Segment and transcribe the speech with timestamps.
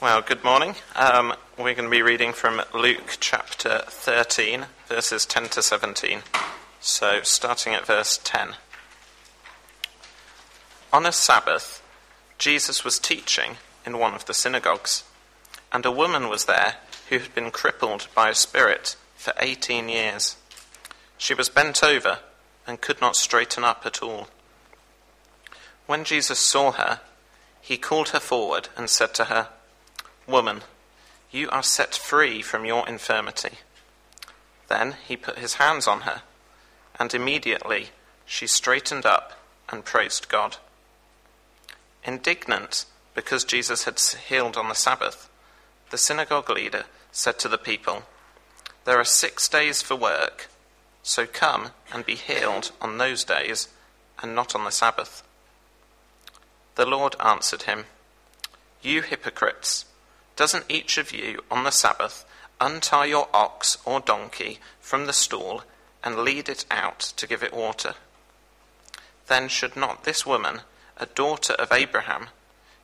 [0.00, 0.76] Well, good morning.
[0.94, 6.20] Um, we're going to be reading from Luke chapter 13, verses 10 to 17.
[6.78, 8.50] So, starting at verse 10.
[10.92, 11.82] On a Sabbath,
[12.38, 15.02] Jesus was teaching in one of the synagogues,
[15.72, 16.76] and a woman was there
[17.08, 20.36] who had been crippled by a spirit for 18 years.
[21.16, 22.20] She was bent over
[22.68, 24.28] and could not straighten up at all.
[25.86, 27.00] When Jesus saw her,
[27.60, 29.48] he called her forward and said to her,
[30.28, 30.60] Woman,
[31.30, 33.58] you are set free from your infirmity.
[34.68, 36.20] Then he put his hands on her,
[37.00, 37.88] and immediately
[38.26, 39.32] she straightened up
[39.70, 40.58] and praised God.
[42.04, 45.30] Indignant because Jesus had healed on the Sabbath,
[45.88, 48.02] the synagogue leader said to the people,
[48.84, 50.48] There are six days for work,
[51.02, 53.68] so come and be healed on those days
[54.22, 55.22] and not on the Sabbath.
[56.74, 57.86] The Lord answered him,
[58.82, 59.86] You hypocrites!
[60.38, 62.24] Doesn't each of you on the Sabbath
[62.60, 65.64] untie your ox or donkey from the stall
[66.04, 67.94] and lead it out to give it water?
[69.26, 70.60] Then should not this woman,
[70.96, 72.28] a daughter of Abraham,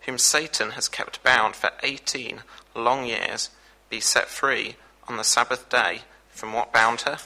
[0.00, 2.42] whom Satan has kept bound for eighteen
[2.74, 3.50] long years,
[3.88, 4.74] be set free
[5.06, 7.18] on the Sabbath day from what bound her?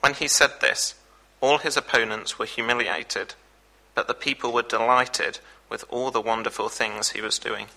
[0.00, 0.94] When he said this,
[1.40, 3.32] all his opponents were humiliated,
[3.94, 5.38] but the people were delighted
[5.70, 7.68] with all the wonderful things he was doing.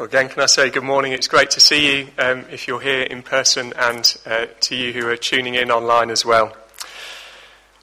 [0.00, 1.12] Well, again, can I say good morning?
[1.12, 4.94] It's great to see you um, if you're here in person and uh, to you
[4.94, 6.56] who are tuning in online as well.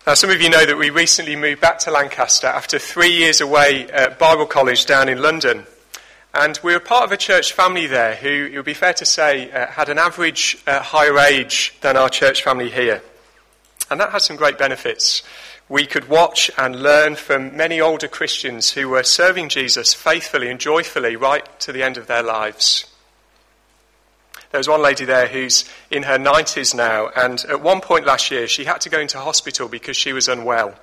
[0.08, 3.40] Now, some of you know that we recently moved back to Lancaster after three years
[3.40, 5.68] away at Bible College down in London.
[6.34, 9.06] And we were part of a church family there who, it would be fair to
[9.06, 13.04] say, uh, had an average uh, higher age than our church family here.
[13.92, 15.22] And that had some great benefits
[15.70, 20.60] we could watch and learn from many older Christians who were serving Jesus faithfully and
[20.60, 22.86] joyfully right to the end of their lives.
[24.52, 28.32] There was one lady there who's in her 90s now, and at one point last
[28.32, 30.74] year, she had to go into hospital because she was unwell.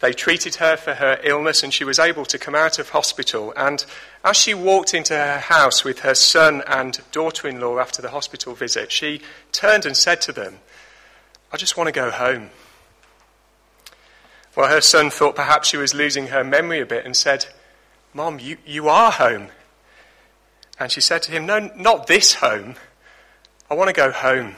[0.00, 3.54] They treated her for her illness, and she was able to come out of hospital.
[3.56, 3.84] And
[4.22, 8.10] as she walked into her house with her son and daughter in law after the
[8.10, 10.58] hospital visit, she turned and said to them,
[11.50, 12.50] I just want to go home.
[14.58, 17.46] Well, her son thought perhaps she was losing her memory a bit and said,
[18.12, 19.50] Mom, you, you are home.
[20.80, 22.74] And she said to him, No, not this home.
[23.70, 24.56] I want to go home.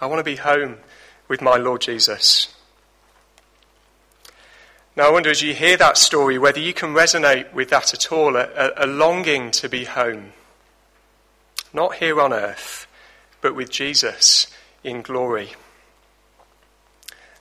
[0.00, 0.78] I want to be home
[1.28, 2.56] with my Lord Jesus.
[4.96, 8.10] Now, I wonder as you hear that story whether you can resonate with that at
[8.12, 10.32] all a, a, longing to be home.
[11.74, 12.86] Not here on earth,
[13.42, 14.46] but with Jesus
[14.82, 15.50] in glory.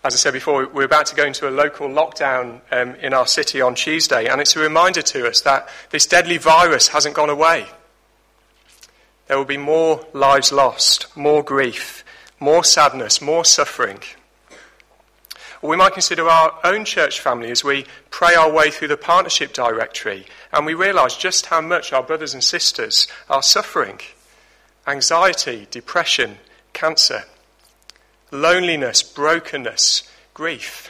[0.03, 3.27] As I said before, we're about to go into a local lockdown um, in our
[3.27, 7.29] city on Tuesday, and it's a reminder to us that this deadly virus hasn't gone
[7.29, 7.67] away.
[9.27, 12.03] There will be more lives lost, more grief,
[12.39, 13.99] more sadness, more suffering.
[15.61, 19.53] We might consider our own church family as we pray our way through the partnership
[19.53, 23.99] directory and we realise just how much our brothers and sisters are suffering
[24.87, 26.39] anxiety, depression,
[26.73, 27.25] cancer
[28.31, 30.89] loneliness, brokenness, grief.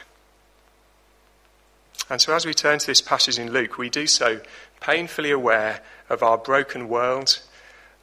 [2.10, 4.42] And so, as we turn to this passage in Luke, we do so
[4.80, 7.40] painfully aware of our broken world,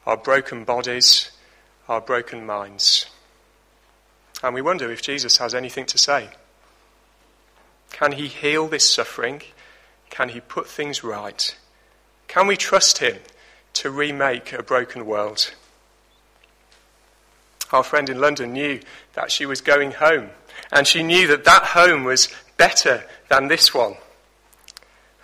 [0.07, 1.31] our broken bodies,
[1.89, 3.07] our broken minds.
[4.43, 6.31] And we wonder if Jesus has anything to say.
[7.91, 9.43] Can he heal this suffering?
[10.11, 11.57] Can he put things right?
[12.29, 13.19] Can we trust him
[13.75, 15.53] to remake a broken world?
[17.73, 18.81] Our friend in London knew
[19.15, 20.31] that she was going home.
[20.73, 23.95] And she knew that that home was better than this one.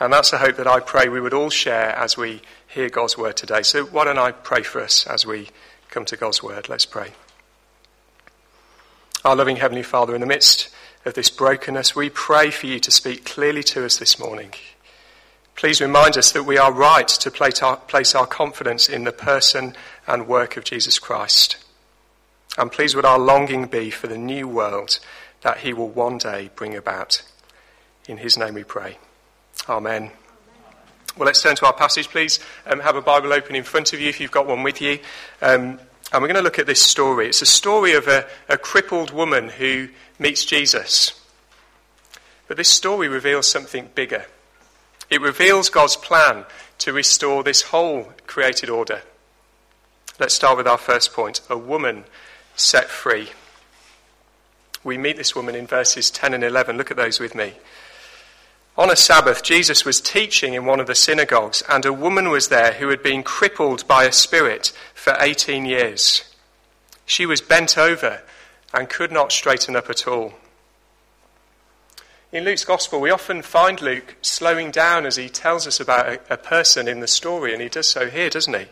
[0.00, 3.16] And that's a hope that I pray we would all share as we hear God's
[3.16, 3.62] word today.
[3.62, 5.48] So why don't I pray for us as we
[5.90, 6.68] come to God's word?
[6.68, 7.12] Let's pray.
[9.24, 10.68] Our loving Heavenly Father, in the midst
[11.04, 14.52] of this brokenness, we pray for you to speak clearly to us this morning.
[15.56, 19.12] Please remind us that we are right to place our, place our confidence in the
[19.12, 19.74] person
[20.06, 21.63] and work of Jesus Christ.
[22.56, 25.00] And please would our longing be for the new world
[25.42, 27.22] that he will one day bring about.
[28.08, 28.98] In his name we pray.
[29.68, 30.10] Amen.
[31.16, 32.40] Well, let's turn to our passage, please.
[32.66, 34.98] Um, have a Bible open in front of you if you've got one with you.
[35.40, 35.78] Um,
[36.12, 37.28] and we're going to look at this story.
[37.28, 41.20] It's a story of a, a crippled woman who meets Jesus.
[42.46, 44.26] But this story reveals something bigger.
[45.10, 46.44] It reveals God's plan
[46.78, 49.02] to restore this whole created order.
[50.18, 52.04] Let's start with our first point a woman
[52.56, 53.30] set free.
[54.82, 56.76] We meet this woman in verses 10 and 11.
[56.76, 57.54] Look at those with me.
[58.76, 62.48] On a Sabbath, Jesus was teaching in one of the synagogues, and a woman was
[62.48, 66.24] there who had been crippled by a spirit for 18 years.
[67.06, 68.22] She was bent over
[68.72, 70.34] and could not straighten up at all.
[72.32, 76.36] In Luke's Gospel, we often find Luke slowing down as he tells us about a,
[76.36, 78.66] person in the story, and he does so here, doesn't he?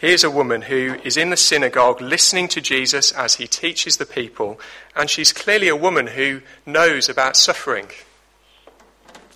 [0.00, 4.06] Here's a woman who is in the synagogue listening to Jesus as he teaches the
[4.06, 4.60] people,
[4.94, 7.88] and she's clearly a woman who knows about suffering.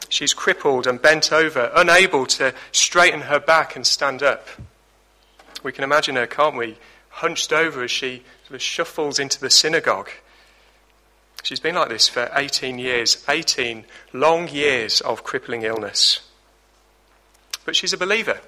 [0.09, 4.47] She's crippled and bent over, unable to straighten her back and stand up.
[5.65, 6.79] We can imagine her, can't we?
[7.09, 10.11] Hunched over as she sort of shuffles into the synagogue.
[11.43, 16.21] She's been like this for 18 years, 18 long years of crippling illness.
[17.65, 18.39] But she's a believer.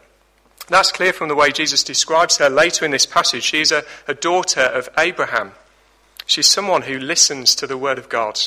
[0.69, 3.43] That's clear from the way Jesus describes her later in this passage.
[3.43, 5.53] She's a, a daughter of Abraham.
[6.27, 8.41] She's someone who listens to the word of God.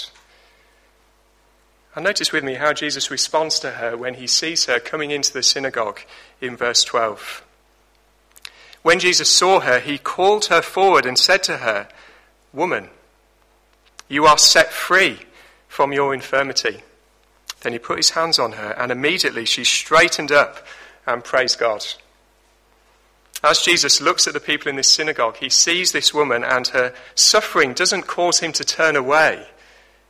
[1.95, 5.33] And notice with me how Jesus responds to her when he sees her coming into
[5.33, 6.01] the synagogue
[6.41, 7.43] in verse 12.
[8.81, 11.87] When Jesus saw her, he called her forward and said to her,
[12.53, 12.89] Woman,
[14.07, 15.19] you are set free
[15.67, 16.81] from your infirmity.
[17.61, 20.65] Then he put his hands on her, and immediately she straightened up
[21.05, 21.85] and praised God.
[23.43, 26.93] As Jesus looks at the people in this synagogue, he sees this woman, and her
[27.13, 29.47] suffering doesn't cause him to turn away,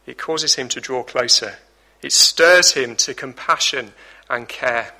[0.05, 1.55] it causes him to draw closer.
[2.01, 3.93] It stirs him to compassion
[4.29, 4.93] and care.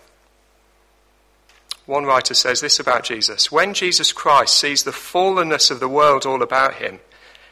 [1.85, 6.25] One writer says this about Jesus When Jesus Christ sees the fallenness of the world
[6.25, 6.99] all about him,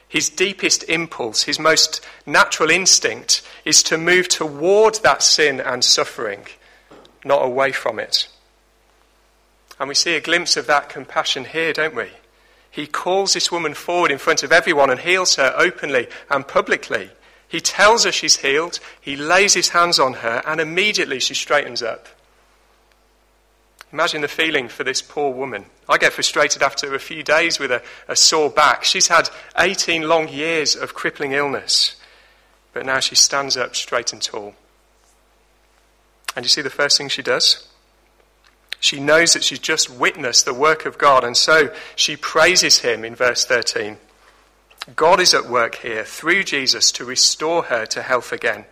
[0.07, 6.45] his deepest impulse, his most natural instinct, is to move toward that sin and suffering,
[7.23, 8.27] not away from it.
[9.79, 12.09] And we see a glimpse of that compassion here, don't we?
[12.71, 17.09] He calls this woman forward in front of everyone and heals her openly and publicly.
[17.47, 21.81] He tells her she's healed, he lays his hands on her, and immediately she straightens
[21.81, 22.07] up.
[23.93, 25.67] Imagine the feeling for this poor woman.
[25.87, 28.83] I get frustrated after a few days with a, a sore back.
[28.83, 31.95] She's had 18 long years of crippling illness,
[32.73, 34.53] but now she stands up straight and tall.
[36.35, 37.69] And you see the first thing she does?
[38.79, 43.03] She knows that she's just witnessed the work of God, and so she praises him
[43.03, 43.97] in verse 13.
[44.95, 48.65] God is at work here through Jesus to restore her to health again.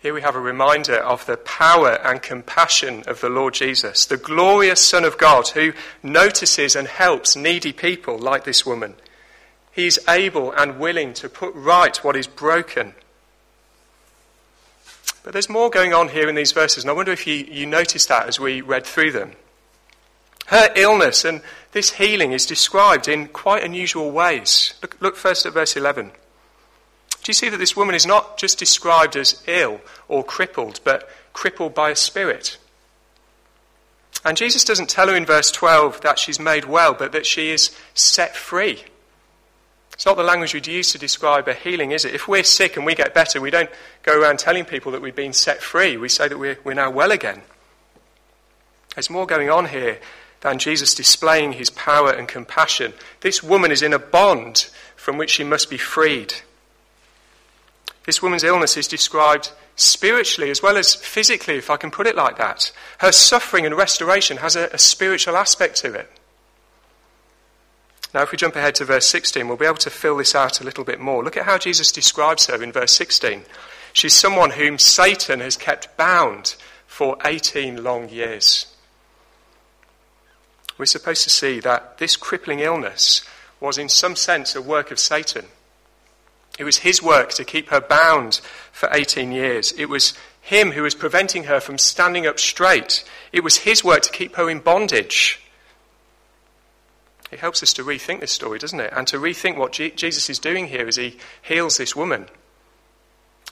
[0.00, 4.16] Here we have a reminder of the power and compassion of the Lord Jesus, the
[4.16, 5.72] glorious Son of God who
[6.04, 8.94] notices and helps needy people like this woman.
[9.72, 12.94] He's able and willing to put right what is broken.
[15.28, 17.66] But there's more going on here in these verses, and I wonder if you, you
[17.66, 19.32] noticed that as we read through them.
[20.46, 21.42] Her illness and
[21.72, 24.72] this healing is described in quite unusual ways.
[24.80, 26.06] Look, look first at verse 11.
[26.06, 26.14] Do
[27.26, 31.74] you see that this woman is not just described as ill or crippled, but crippled
[31.74, 32.56] by a spirit?
[34.24, 37.50] And Jesus doesn't tell her in verse 12 that she's made well, but that she
[37.50, 38.84] is set free.
[39.98, 42.14] It's not the language we'd use to describe a healing, is it?
[42.14, 43.68] If we're sick and we get better, we don't
[44.04, 45.96] go around telling people that we've been set free.
[45.96, 47.42] We say that we're, we're now well again.
[48.94, 49.98] There's more going on here
[50.42, 52.92] than Jesus displaying his power and compassion.
[53.22, 56.32] This woman is in a bond from which she must be freed.
[58.06, 62.14] This woman's illness is described spiritually as well as physically, if I can put it
[62.14, 62.70] like that.
[62.98, 66.08] Her suffering and restoration has a, a spiritual aspect to it.
[68.14, 70.60] Now, if we jump ahead to verse 16, we'll be able to fill this out
[70.60, 71.22] a little bit more.
[71.22, 73.42] Look at how Jesus describes her in verse 16.
[73.92, 78.66] She's someone whom Satan has kept bound for 18 long years.
[80.78, 83.22] We're supposed to see that this crippling illness
[83.60, 85.46] was, in some sense, a work of Satan.
[86.58, 88.40] It was his work to keep her bound
[88.72, 89.72] for 18 years.
[89.72, 93.04] It was him who was preventing her from standing up straight.
[93.32, 95.40] It was his work to keep her in bondage.
[97.30, 98.92] It helps us to rethink this story, doesn't it?
[98.96, 102.26] And to rethink what G- Jesus is doing here as he heals this woman.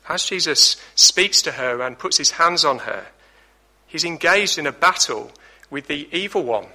[0.08, 3.06] As Jesus speaks to her and puts his hands on her,
[3.86, 5.32] he's engaged in a battle
[5.70, 6.66] with the evil one.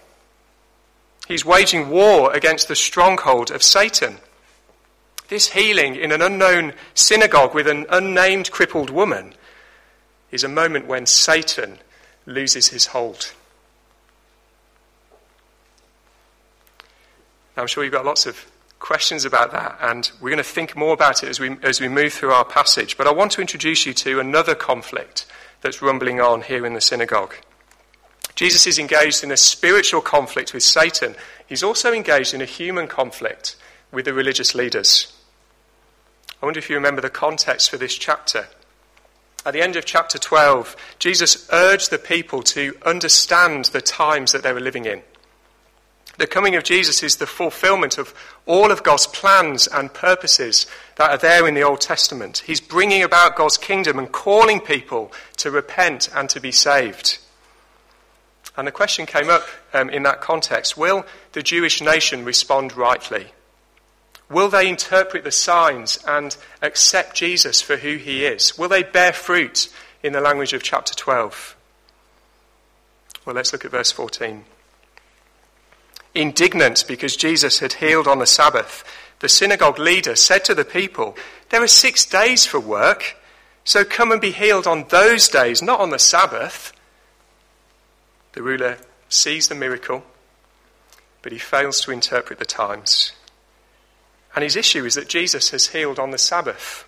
[1.28, 4.18] He's waging war against the stronghold of Satan.
[5.30, 9.34] This healing in an unknown synagogue with an unnamed crippled woman
[10.30, 11.78] is a moment when Satan
[12.26, 13.34] loses his hold.
[17.58, 20.94] I'm sure you've got lots of questions about that, and we're going to think more
[20.94, 22.98] about it as we, as we move through our passage.
[22.98, 25.26] But I want to introduce you to another conflict
[25.62, 27.36] that's rumbling on here in the synagogue.
[28.36, 31.16] Jesus is engaged in a spiritual conflict with Satan.
[31.46, 33.56] He's also engaged in a human conflict
[33.92, 35.14] with the religious leaders.
[36.42, 38.48] I wonder if you remember the context for this chapter.
[39.46, 44.42] At the end of chapter 12, Jesus urged the people to understand the times that
[44.42, 45.02] they were living in.
[46.18, 48.14] The coming of Jesus is the fulfillment of
[48.46, 52.44] all of God's plans and purposes that are there in the Old Testament.
[52.46, 57.20] He's bringing about God's kingdom and calling people to repent and to be saved.
[58.58, 63.28] And the question came up um, in that context will the Jewish nation respond rightly?
[64.30, 68.58] Will they interpret the signs and accept Jesus for who he is?
[68.58, 69.70] Will they bear fruit
[70.04, 71.56] in the language of chapter 12?
[73.26, 74.46] Well, let's look at verse 14.
[76.14, 78.84] Indignant because Jesus had healed on the Sabbath,
[79.20, 81.16] the synagogue leader said to the people,
[81.50, 83.16] There are six days for work,
[83.64, 86.74] so come and be healed on those days, not on the Sabbath.
[88.34, 88.78] The ruler
[89.10, 90.04] sees the miracle,
[91.22, 93.12] but he fails to interpret the times.
[94.36, 96.86] And his issue is that Jesus has healed on the Sabbath.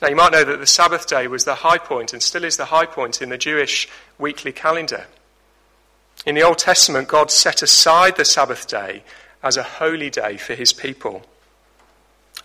[0.00, 2.56] Now, you might know that the Sabbath day was the high point and still is
[2.56, 3.88] the high point in the Jewish
[4.18, 5.06] weekly calendar.
[6.26, 9.02] In the Old Testament, God set aside the Sabbath day
[9.42, 11.22] as a holy day for his people.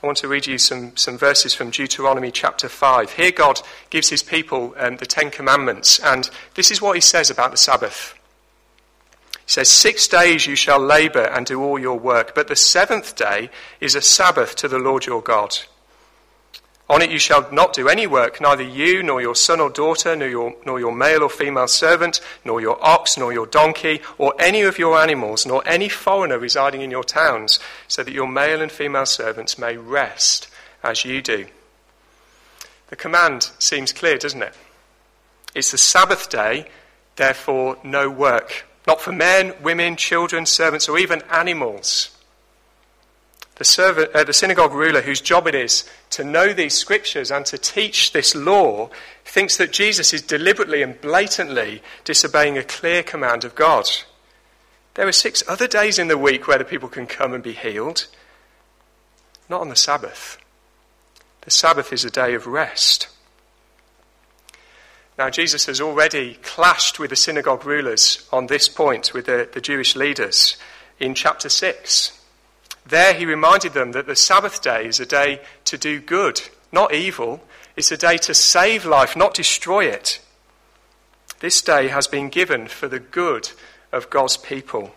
[0.02, 3.14] I want to read you some, some verses from Deuteronomy chapter 5.
[3.14, 7.30] Here, God gives his people um, the Ten Commandments, and this is what he says
[7.30, 8.16] about the Sabbath.
[9.34, 13.16] He says, Six days you shall labor and do all your work, but the seventh
[13.16, 15.58] day is a Sabbath to the Lord your God.
[16.90, 20.16] On it you shall not do any work, neither you, nor your son or daughter,
[20.16, 24.34] nor your, nor your male or female servant, nor your ox, nor your donkey, or
[24.40, 28.60] any of your animals, nor any foreigner residing in your towns, so that your male
[28.60, 30.48] and female servants may rest
[30.84, 31.46] as you do.
[32.88, 34.56] The command seems clear, doesn't it?
[35.54, 36.68] It's the Sabbath day,
[37.18, 38.66] therefore no work.
[38.88, 42.10] Not for men, women, children, servants, or even animals.
[43.60, 47.46] The, servant, uh, the synagogue ruler, whose job it is to know these scriptures and
[47.48, 48.90] to teach this law,
[49.26, 53.86] thinks that Jesus is deliberately and blatantly disobeying a clear command of God.
[54.94, 57.52] There are six other days in the week where the people can come and be
[57.52, 58.08] healed,
[59.50, 60.38] not on the Sabbath.
[61.42, 63.10] The Sabbath is a day of rest.
[65.18, 69.60] Now, Jesus has already clashed with the synagogue rulers on this point, with the, the
[69.60, 70.56] Jewish leaders,
[70.98, 72.19] in chapter 6.
[72.86, 76.94] There, he reminded them that the Sabbath day is a day to do good, not
[76.94, 77.42] evil.
[77.76, 80.20] It's a day to save life, not destroy it.
[81.40, 83.52] This day has been given for the good
[83.92, 84.94] of God's people.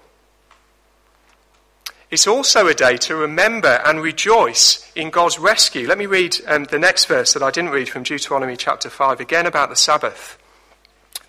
[2.11, 5.87] It's also a day to remember and rejoice in God's rescue.
[5.87, 9.19] Let me read um, the next verse that I didn't read from Deuteronomy chapter 5,
[9.19, 10.37] again about the Sabbath.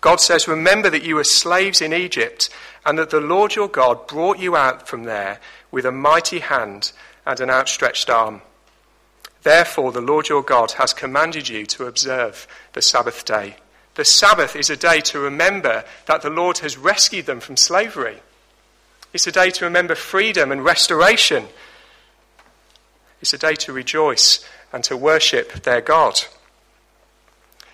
[0.02, 2.50] God says, Remember that you were slaves in Egypt,
[2.84, 5.40] and that the Lord your God brought you out from there
[5.74, 6.92] with a mighty hand
[7.26, 8.40] and an outstretched arm.
[9.42, 13.56] Therefore, the Lord your God has commanded you to observe the Sabbath day.
[13.96, 18.20] The Sabbath is a day to remember that the Lord has rescued them from slavery.
[19.12, 21.46] It's a day to remember freedom and restoration.
[23.20, 26.20] It's a day to rejoice and to worship their God.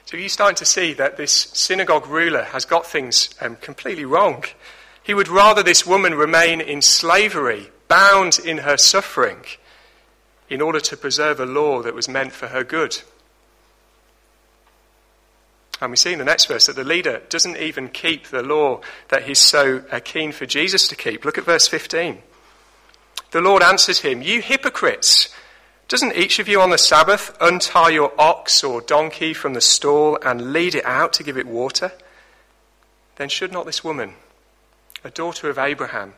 [0.06, 4.44] So you're starting to see that this synagogue ruler has got things um, completely wrong.
[5.02, 9.44] He would rather this woman remain in slavery, bound in her suffering,
[10.48, 13.02] in order to preserve a law that was meant for her good.
[15.80, 18.80] And we see in the next verse that the leader doesn't even keep the law
[19.08, 21.24] that he's so uh, keen for Jesus to keep.
[21.24, 22.18] Look at verse 15.
[23.32, 25.28] The Lord answers him, You hypocrites!
[25.88, 30.16] Doesn't each of you on the Sabbath untie your ox or donkey from the stall
[30.24, 31.90] and lead it out to give it water?
[33.16, 34.14] Then should not this woman,
[35.02, 36.14] a daughter of Abraham,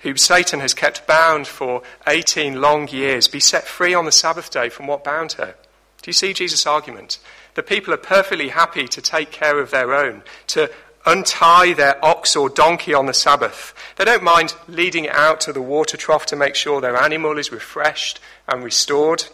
[0.00, 4.50] whom Satan has kept bound for 18 long years, be set free on the Sabbath
[4.50, 5.54] day from what bound her?
[6.02, 7.18] Do you see Jesus' argument?
[7.54, 10.70] The people are perfectly happy to take care of their own, to
[11.04, 13.74] untie their ox or donkey on the Sabbath.
[13.96, 17.38] They don't mind leading it out to the water trough to make sure their animal
[17.38, 19.24] is refreshed and restored.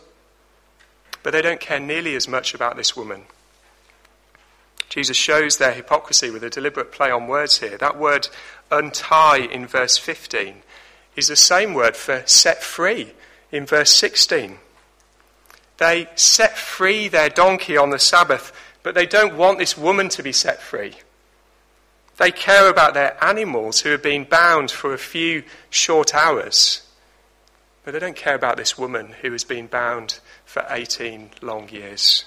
[1.23, 3.25] But they don't care nearly as much about this woman.
[4.89, 7.77] Jesus shows their hypocrisy with a deliberate play on words here.
[7.77, 8.29] That word
[8.71, 10.63] untie in verse 15
[11.17, 13.13] is the same word for set free
[13.51, 14.59] in verse 16.
[15.79, 20.23] They set free their donkey on the Sabbath, but they don't want this woman to
[20.23, 20.95] be set free.
[22.17, 26.87] They care about their animals who have been bound for a few short hours,
[27.85, 32.25] but they don't care about this woman who has been bound for 18 long years.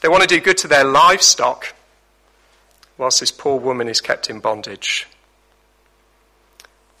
[0.00, 1.74] They want to do good to their livestock,
[2.96, 5.06] whilst this poor woman is kept in bondage.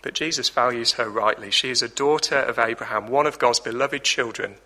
[0.02, 1.50] But Jesus values her rightly.
[1.50, 4.56] She is a daughter of Abraham, one of God's beloved children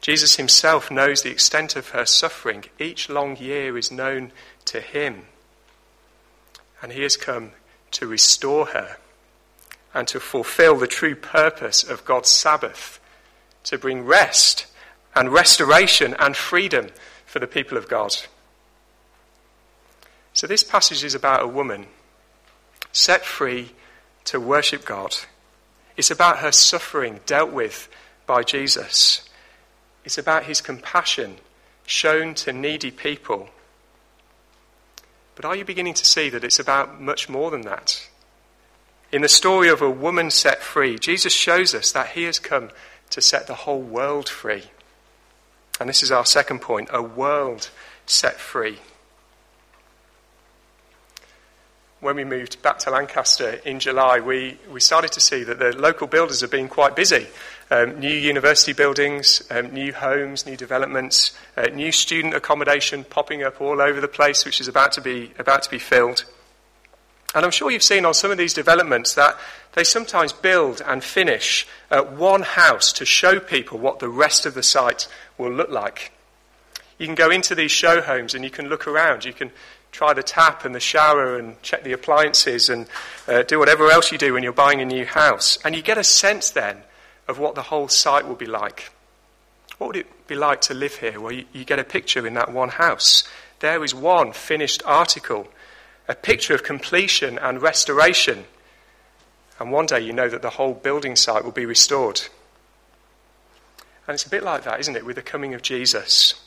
[0.00, 2.64] Jesus himself knows the extent of her suffering.
[2.78, 4.32] Each long year is known
[4.66, 5.26] to him.
[6.80, 7.52] And he has come
[7.92, 8.98] to restore her
[9.92, 13.00] and to fulfill the true purpose of God's Sabbath,
[13.64, 14.66] to bring rest
[15.14, 16.90] and restoration and freedom
[17.28, 18.16] for the people of God.
[20.32, 21.86] So, this passage is about a woman
[22.90, 23.72] set free
[24.24, 25.14] to worship God.
[25.96, 27.88] It's about her suffering dealt with
[28.26, 29.28] by Jesus.
[30.04, 31.36] It's about his compassion
[31.84, 33.50] shown to needy people.
[35.34, 38.08] But are you beginning to see that it's about much more than that?
[39.12, 42.70] In the story of a woman set free, Jesus shows us that he has come
[43.10, 44.64] to set the whole world free.
[45.80, 47.70] And this is our second point a world
[48.06, 48.78] set free.
[52.00, 55.76] When we moved back to Lancaster in July, we, we started to see that the
[55.76, 57.26] local builders have been quite busy.
[57.72, 63.60] Um, new university buildings, um, new homes, new developments, uh, new student accommodation popping up
[63.60, 66.24] all over the place, which is about to be, about to be filled.
[67.34, 69.38] And I'm sure you've seen on some of these developments that
[69.72, 74.62] they sometimes build and finish one house to show people what the rest of the
[74.62, 76.12] site will look like.
[76.98, 79.24] You can go into these show homes and you can look around.
[79.24, 79.52] You can
[79.92, 82.86] try the tap and the shower and check the appliances and
[83.26, 85.58] uh, do whatever else you do when you're buying a new house.
[85.64, 86.78] And you get a sense then
[87.28, 88.90] of what the whole site will be like.
[89.76, 91.20] What would it be like to live here?
[91.20, 93.28] Well, you, you get a picture in that one house.
[93.60, 95.46] There is one finished article
[96.08, 98.44] a picture of completion and restoration.
[99.60, 102.22] And one day you know that the whole building site will be restored.
[104.06, 106.42] And it's a bit like that, isn't it, with the coming of Jesus?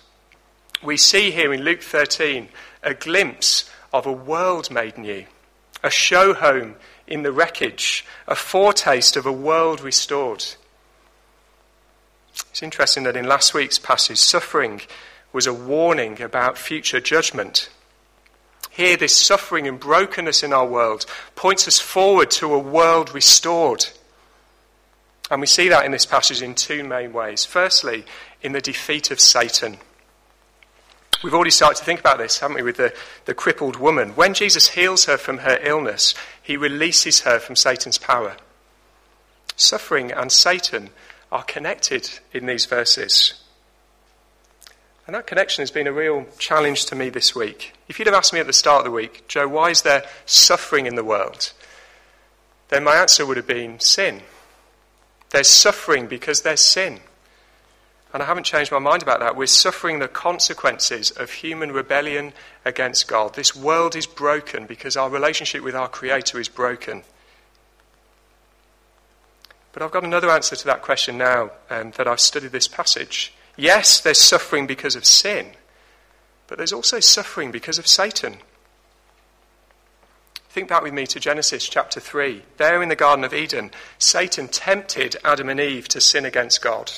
[0.83, 2.49] We see here in Luke 13
[2.81, 5.25] a glimpse of a world made new,
[5.83, 6.75] a show home
[7.05, 10.45] in the wreckage, a foretaste of a world restored.
[12.49, 14.81] It's interesting that in last week's passage, suffering
[15.33, 17.69] was a warning about future judgment.
[18.72, 21.05] Here, this suffering and brokenness in our world
[21.36, 23.86] points us forward to a world restored.
[25.29, 27.44] And we see that in this passage in two main ways.
[27.44, 28.05] Firstly,
[28.42, 29.77] in the defeat of Satan.
[31.22, 32.94] We've already started to think about this, haven't we, with the,
[33.25, 34.12] the crippled woman.
[34.12, 38.38] When Jesus heals her from her illness, he releases her from Satan's power.
[39.55, 40.90] Suffering and Satan
[41.31, 43.40] are connected in these verses.
[45.07, 47.74] And that connection has been a real challenge to me this week.
[47.87, 50.03] If you'd have asked me at the start of the week, Joe, why is there
[50.25, 51.53] suffering in the world?
[52.70, 54.22] Then my answer would have been sin.
[55.31, 57.00] There's suffering because there's sin.
[58.14, 59.37] And I haven't changed my mind about that.
[59.37, 62.33] We're suffering the consequences of human rebellion
[62.66, 63.35] against God.
[63.35, 67.03] This world is broken because our relationship with our Creator is broken.
[69.72, 73.33] But I've got another answer to that question now um, that I've studied this passage.
[73.57, 75.48] Yes, there's suffering because of sin,
[76.48, 78.37] but there's also suffering because of Satan.
[80.50, 82.44] Think back with me to Genesis chapter 3.
[82.57, 86.92] There in the Garden of Eden, Satan tempted Adam and Eve to sin against God.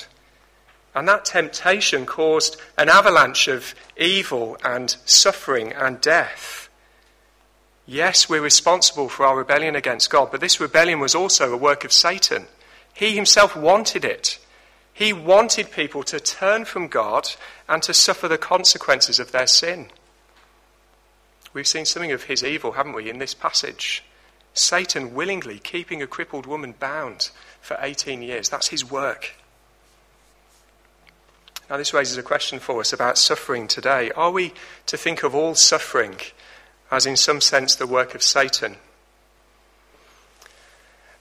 [0.92, 6.68] And that temptation caused an avalanche of evil and suffering and death.
[7.86, 11.84] Yes, we're responsible for our rebellion against God, but this rebellion was also a work
[11.84, 12.46] of Satan.
[12.92, 14.38] He himself wanted it.
[14.94, 17.28] He wanted people to turn from God
[17.68, 19.88] and to suffer the consequences of their sin.
[21.52, 24.04] We've seen something of his evil, haven't we, in this passage?
[24.54, 27.30] Satan willingly keeping a crippled woman bound
[27.60, 28.48] for 18 years.
[28.48, 29.34] That's his work.
[31.68, 34.12] Now, this raises a question for us about suffering today.
[34.12, 34.52] Are we
[34.86, 36.16] to think of all suffering
[36.90, 38.76] as, in some sense, the work of Satan?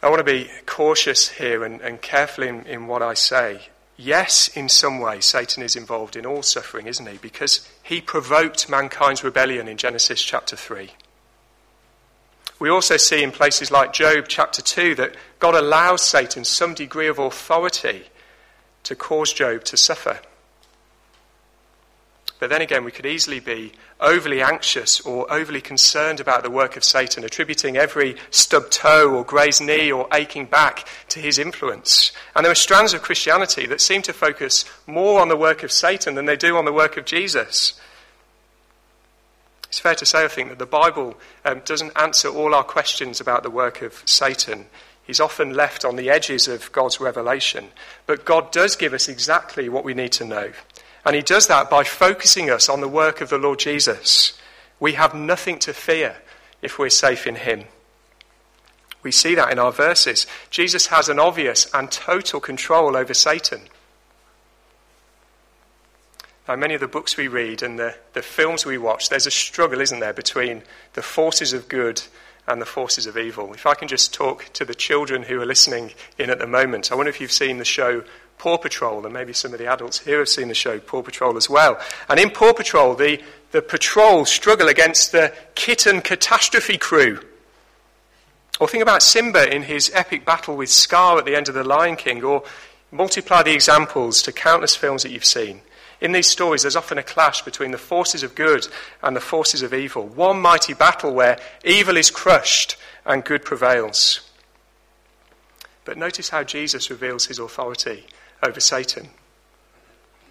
[0.04, 3.70] I want to be cautious here and, and careful in, in what I say.
[3.96, 7.18] Yes, in some way, Satan is involved in all suffering, isn't he?
[7.20, 10.92] Because he provoked mankind's rebellion in Genesis chapter 3.
[12.60, 17.08] We also see in places like Job chapter 2 that God allows Satan some degree
[17.08, 18.04] of authority
[18.84, 20.20] to cause Job to suffer.
[22.44, 26.76] But then again, we could easily be overly anxious or overly concerned about the work
[26.76, 32.12] of Satan, attributing every stubbed toe or grazed knee or aching back to his influence.
[32.36, 35.72] And there are strands of Christianity that seem to focus more on the work of
[35.72, 37.80] Satan than they do on the work of Jesus.
[39.70, 43.22] It's fair to say, I think, that the Bible um, doesn't answer all our questions
[43.22, 44.66] about the work of Satan.
[45.06, 47.70] He's often left on the edges of God's revelation.
[48.06, 50.52] But God does give us exactly what we need to know.
[51.06, 54.38] And he does that by focusing us on the work of the Lord Jesus.
[54.80, 56.18] We have nothing to fear
[56.62, 57.66] if we're safe in him.
[59.04, 60.26] We see that in our verses.
[60.50, 63.64] Jesus has an obvious and total control over Satan.
[66.48, 69.32] Now, many of the books we read and the, the films we watch, there's a
[69.32, 70.64] struggle, isn't there, between
[70.94, 72.02] the forces of good
[72.48, 73.54] and the forces of evil.
[73.54, 76.92] If I can just talk to the children who are listening in at the moment,
[76.92, 78.04] I wonder if you've seen the show
[78.44, 81.38] Paw Patrol, and maybe some of the adults here have seen the show Paw Patrol
[81.38, 81.80] as well.
[82.10, 87.22] And in Paw Patrol, the, the patrol struggle against the kitten catastrophe crew.
[88.60, 91.64] Or think about Simba in his epic battle with Scar at the end of The
[91.64, 92.44] Lion King, or
[92.92, 95.62] multiply the examples to countless films that you've seen.
[96.02, 98.68] In these stories, there's often a clash between the forces of good
[99.02, 100.06] and the forces of evil.
[100.06, 102.76] One mighty battle where evil is crushed
[103.06, 104.30] and good prevails.
[105.86, 108.04] But notice how Jesus reveals his authority
[108.44, 109.10] over Satan.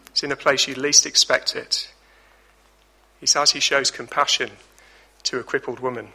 [0.09, 1.91] It's in a place you least expect it.
[3.19, 4.51] He says he shows compassion
[5.25, 6.09] to a crippled woman.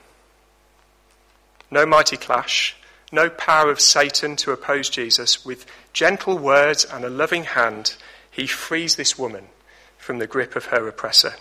[1.71, 2.75] No mighty clash,
[3.11, 5.43] no power of Satan to oppose Jesus.
[5.43, 7.95] With gentle words and a loving hand,
[8.29, 9.45] he frees this woman
[9.97, 11.33] from the grip of her oppressor.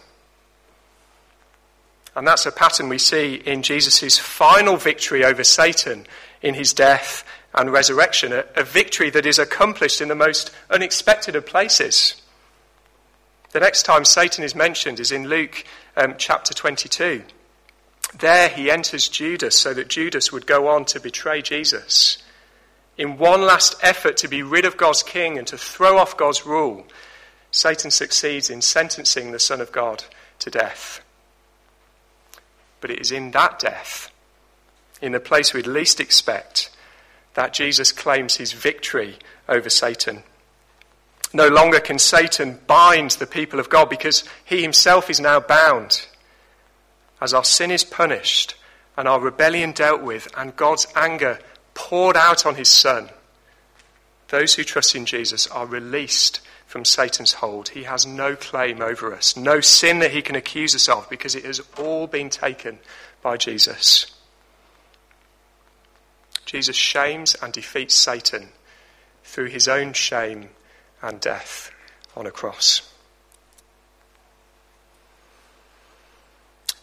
[2.14, 6.06] And that's a pattern we see in Jesus' final victory over Satan
[6.40, 7.24] in his death
[7.56, 12.20] and resurrection, a, a, victory that is accomplished in the most unexpected of places.
[13.52, 15.64] The next time Satan is mentioned is in Luke
[15.96, 17.22] um, chapter 22.
[18.18, 22.18] There he enters Judas so that Judas would go on to betray Jesus.
[22.98, 26.46] In one last effort to be rid of God's king and to throw off God's
[26.46, 26.86] rule,
[27.50, 30.04] Satan succeeds in sentencing the Son of God
[30.40, 31.00] to death.
[32.80, 34.10] But it is in that death,
[35.00, 36.70] in the place we'd least expect,
[37.36, 40.22] that Jesus claims his victory over Satan.
[41.34, 46.06] No longer can Satan bind the people of God because he himself is now bound.
[47.20, 48.54] As our sin is punished
[48.96, 51.38] and our rebellion dealt with and God's anger
[51.74, 53.10] poured out on his Son.
[54.28, 57.68] Those who trust in Jesus are released from Satan's hold.
[57.68, 61.34] He has no claim over us, no sin that he can accuse us of, because
[61.34, 62.78] it has all been taken
[63.22, 64.15] by Jesus.
[66.46, 68.48] Jesus shames and defeats Satan
[69.24, 70.48] through his own shame
[71.02, 71.70] and death
[72.16, 72.90] on a cross.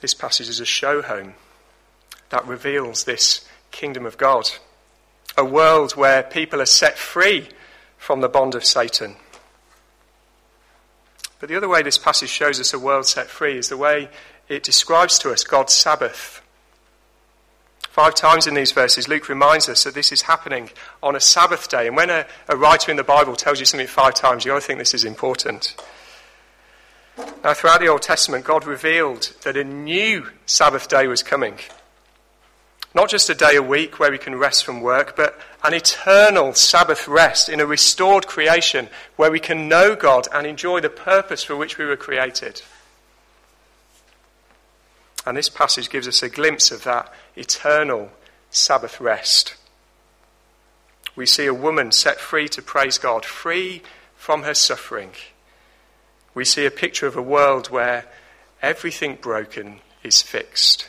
[0.01, 1.33] This passage is a show home
[2.29, 4.49] that reveals this kingdom of God
[5.35, 7.49] a world where people are set free
[7.97, 9.15] from the bond of Satan.
[11.39, 14.09] But the other way this passage shows us a world set free is the way
[14.47, 16.42] it describes to us God's Sabbath.
[17.93, 20.71] Five times in these verses, Luke reminds us that this is happening
[21.03, 21.85] on a Sabbath day.
[21.85, 24.61] And when a, a writer in the Bible tells you something five times, you've got
[24.61, 25.75] to think this is important.
[27.43, 31.59] Now, throughout the Old Testament, God revealed that a new Sabbath day was coming.
[32.95, 36.55] Not just a day a week where we can rest from work, but an eternal
[36.55, 41.43] Sabbath rest in a restored creation where we can know God and enjoy the purpose
[41.43, 42.63] for which we were created.
[45.25, 48.11] And this passage gives us a glimpse of that eternal
[48.49, 49.55] Sabbath rest.
[51.15, 53.81] We see a woman set free to praise God, free
[54.15, 55.11] from her suffering.
[56.33, 58.05] We see a picture of a world where
[58.61, 60.87] everything broken is fixed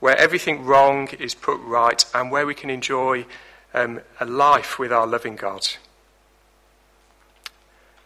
[0.00, 3.26] where everything wrong is put right, and where we can enjoy
[3.74, 5.66] um, a life with our loving God.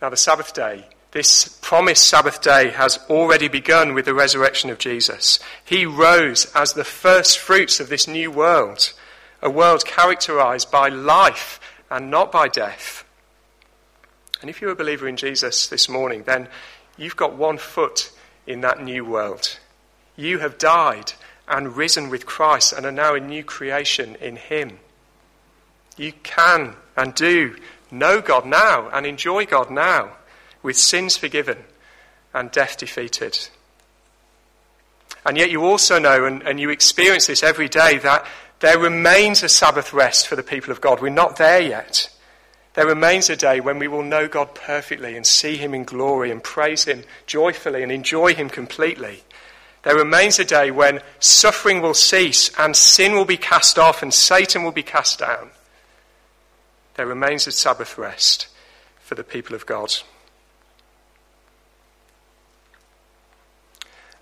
[0.01, 4.79] Now, the Sabbath day, this promised Sabbath day, has already begun with the resurrection of
[4.79, 5.39] Jesus.
[5.63, 8.93] He rose as the first fruits of this new world,
[9.43, 13.05] a world characterized by life and not by death.
[14.41, 16.49] And if you're a believer in Jesus this morning, then
[16.97, 18.11] you've got one foot
[18.47, 19.59] in that new world.
[20.17, 21.13] You have died
[21.47, 24.79] and risen with Christ and are now a new creation in Him.
[25.99, 27.57] You can and do
[27.91, 30.13] know God now and enjoy God now
[30.63, 31.59] with sins forgiven
[32.35, 33.49] and death defeated.
[35.25, 38.27] And yet you also know, and, and you experience this every day, that
[38.61, 41.01] there remains a Sabbath rest for the people of God.
[41.01, 42.09] We're not there yet.
[42.75, 46.31] There remains a day when we will know God perfectly and see Him in glory
[46.31, 49.23] and praise Him joyfully and enjoy Him completely.
[49.83, 54.15] There remains a day when suffering will cease and sin will be cast off and
[54.15, 55.51] Satan will be cast down.
[56.95, 58.47] There remains a Sabbath rest
[59.01, 59.93] for the people of God.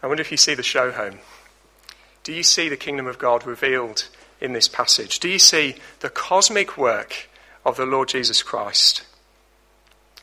[0.02, 1.18] I wonder if you see the show home.
[2.22, 4.08] Do you see the kingdom of God revealed
[4.40, 5.20] in this passage?
[5.20, 7.28] Do you see the cosmic work
[7.64, 9.04] of the Lord Jesus Christ?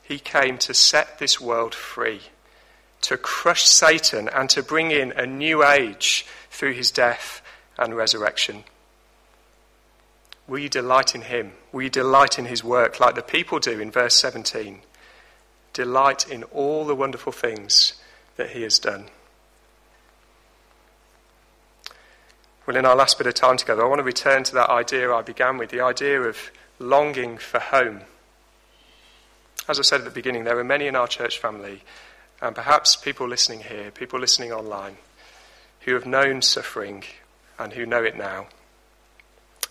[0.04, 2.22] He came to set this world free
[3.02, 7.42] to crush Satan and to bring in a new age through his death
[7.78, 8.63] and resurrection.
[10.48, 11.52] Will you delight in him?
[11.72, 14.82] Will you delight in his work like the people do in verse 17?
[15.78, 17.94] delight in all the wonderful things
[18.36, 19.06] that he has done.
[22.68, 25.14] Well, in our last bit of time together, I want to return to that idea
[25.14, 28.02] I began with the idea of longing for home.
[29.70, 31.84] As I said at the beginning, there are many in our church family,
[32.42, 34.98] and perhaps people listening here, people listening online,
[35.82, 37.06] who have known suffering
[37.58, 38.48] and who know it now.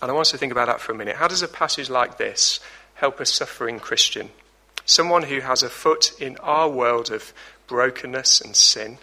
[0.00, 1.16] And I want us to think about that for a minute.
[1.16, 2.60] How does a passage like this
[2.94, 4.30] help a suffering Christian?
[4.86, 7.34] Someone who has a foot in our world of
[7.66, 8.96] brokenness and sin,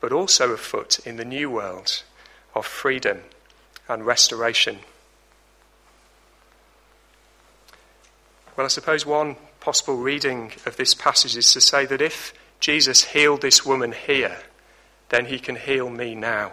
[0.00, 2.02] but also a foot in the new world
[2.54, 3.20] of freedom
[3.88, 4.78] and restoration.
[8.56, 13.04] Well, I suppose one possible reading of this passage is to say that if Jesus
[13.04, 14.38] healed this woman here,
[15.08, 16.52] then he can heal me now.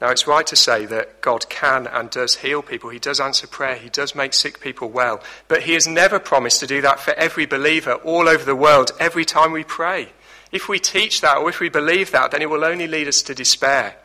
[0.00, 2.90] Now, it's right to say that God can and does heal people.
[2.90, 3.76] He does answer prayer.
[3.76, 5.22] He does make sick people well.
[5.48, 8.90] But He has never promised to do that for every believer all over the world
[9.00, 10.12] every time we pray.
[10.52, 13.22] If we teach that or if we believe that, then it will only lead us
[13.22, 13.96] to despair.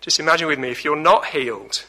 [0.00, 1.84] Just imagine with me if you're not healed,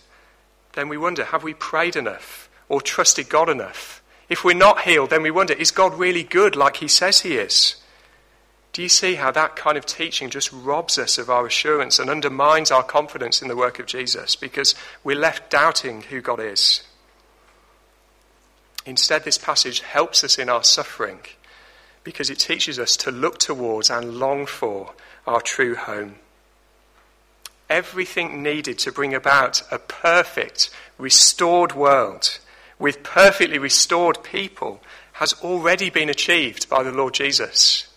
[0.74, 4.02] then we wonder have we prayed enough or trusted God enough?
[4.30, 7.38] If we're not healed, then we wonder is God really good like He says He
[7.38, 7.76] is?
[8.74, 12.10] Do you see how that kind of teaching just robs us of our assurance and
[12.10, 16.84] undermines our confidence in the work of Jesus because we're left doubting who God is?
[18.86, 21.20] Instead, this passage helps us in our suffering
[22.04, 24.94] because it teaches us to look towards and long for
[25.28, 26.16] our true home.
[27.70, 32.40] Everything needed to bring about a perfect, restored world
[32.80, 34.82] with perfectly restored people
[35.14, 37.88] has already been achieved by the Lord Jesus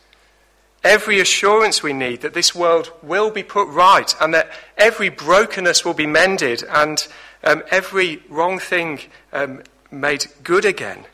[0.85, 5.85] every assurance we need that this world will be put right and that every brokenness
[5.85, 7.09] will be mended and
[7.43, 9.01] um, every wrong thing
[9.33, 11.05] um, made good again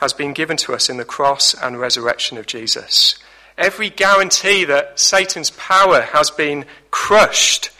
[0.00, 3.18] has been given to us in the cross and resurrection of Jesus.
[3.56, 7.70] Every guarantee that Satan's power has been crushed,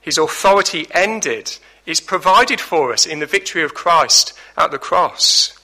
[0.00, 5.58] his authority ended, is provided for us in the victory of Christ at the cross.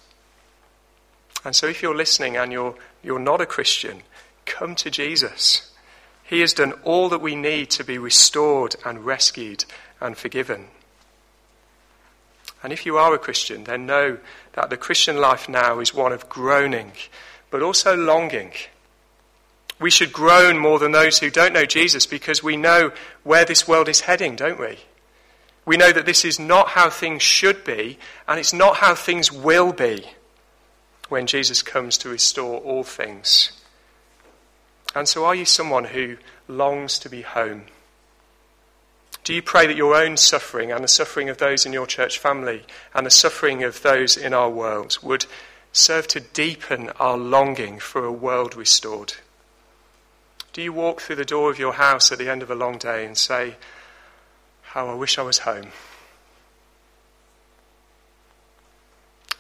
[1.45, 4.03] And so, if you're listening and you're, you're not a Christian,
[4.49, 5.71] Come to Jesus.
[6.25, 9.65] He has done all that we need to be restored and rescued
[10.01, 10.69] and forgiven.
[12.63, 14.19] And if you are a Christian, then know
[14.55, 16.93] that the Christian life now is one of groaning,
[17.51, 18.53] but also longing.
[19.81, 22.91] We should groan more than those who don't know Jesus because we know
[23.23, 24.79] where this world is heading, don't we?
[25.65, 29.31] We know that this is not how things should be, and it's not how things
[29.31, 30.05] will be
[31.09, 33.53] when Jesus comes to restore all things.
[34.95, 36.17] And so, are you someone who
[36.49, 37.67] longs to be home?
[39.25, 42.19] Do you pray that your own suffering and the suffering of those in your church
[42.19, 45.27] family and the suffering of those in our world would
[45.73, 49.15] serve to deepen our longing for a world restored?
[50.53, 52.79] Do you walk through the door of your house at the end of a long
[52.79, 53.57] day and say,
[54.63, 55.69] How I wish I was home?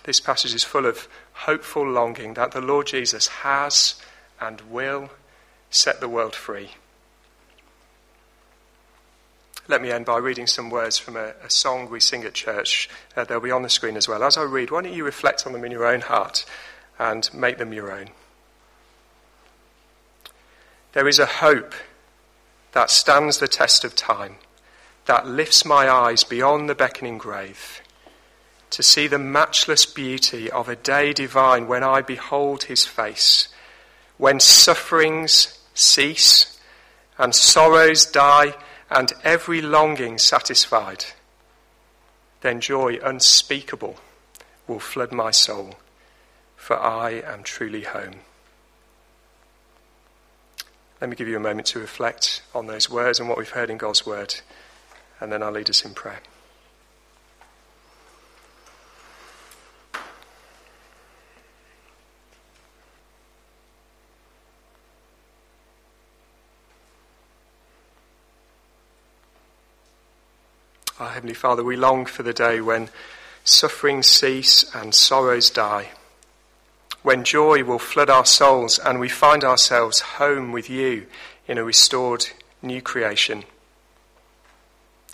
[0.05, 4.01] This passage is full of hopeful longing that the Lord Jesus has
[4.41, 5.11] and will
[5.71, 6.71] set the world free.
[9.70, 12.88] Let me end by reading some words from a, a song we sing at church.
[13.14, 14.24] Uh, they'll be on the screen as well.
[14.24, 16.46] As I read, why don't you reflect on them in your own heart
[16.98, 18.09] and make them your own?
[20.94, 21.74] There is a hope
[22.72, 24.37] that stands the test of time,
[25.04, 27.83] that lifts my eyes beyond the beckoning grave,
[28.70, 33.48] to see the matchless beauty of a day divine when I behold his face,
[34.16, 36.59] when sufferings cease,
[37.18, 38.54] and sorrows die,
[38.90, 41.07] and every longing satisfied,
[42.40, 43.96] then joy unspeakable
[44.66, 45.77] will flood my soul,
[46.57, 48.16] for I am truly home.
[51.01, 53.70] Let me give you a moment to reflect on those words and what we've heard
[53.70, 54.37] in God's word,
[55.20, 56.20] and then I'll lead us in prayer.
[70.99, 72.89] Our Heavenly Father, we long for the day when
[73.45, 75.91] sufferings cease and sorrows die,
[77.03, 81.07] when joy will flood our souls and we find ourselves home with you
[81.47, 82.27] in a restored
[82.63, 83.45] new creation.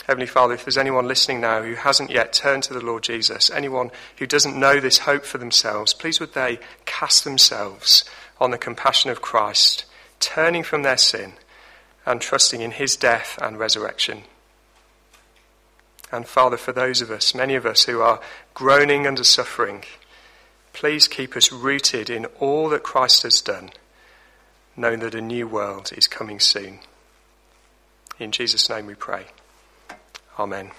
[0.07, 3.51] Heavenly Father, if there's anyone listening now who hasn't yet turned to the Lord Jesus,
[3.51, 8.07] anyone who doesn't know this hope for themselves, please would they cast themselves
[8.41, 9.85] on the compassion of Christ,
[10.19, 11.35] turning from their sin
[12.07, 14.23] and trusting in his death and resurrection.
[16.15, 18.21] And Father, for those of us, many of us who are
[18.55, 19.83] groaning under suffering,
[20.75, 23.71] Please keep us rooted in all that Christ has done,
[24.77, 26.81] knowing that a new world is coming soon.
[28.19, 29.27] In Jesus' name we pray.
[30.37, 30.73] Amen.